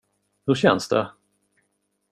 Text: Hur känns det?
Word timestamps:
Hur 0.45 0.55
känns 0.55 0.87
det? 0.89 1.11